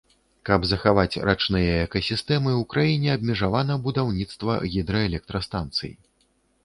[0.49, 5.97] Каб захаваць рачныя экасістэмы, у краіне абмежавана будаўніцтва гідраэлектрастанцый.